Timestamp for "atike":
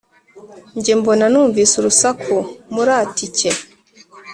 3.03-3.49